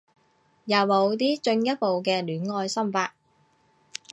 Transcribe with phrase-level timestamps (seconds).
[0.65, 3.13] 有冇啲進一步嘅戀愛心法